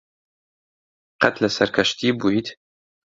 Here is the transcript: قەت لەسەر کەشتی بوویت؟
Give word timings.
قەت 1.21 1.35
لەسەر 1.43 1.69
کەشتی 1.75 2.17
بوویت؟ 2.19 2.47